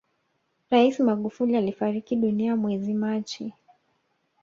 rais 0.71 0.99
magufuli 0.99 1.55
alifariki 1.57 2.15
dunia 2.15 2.55
mwezi 2.55 2.93
machi 2.93 3.53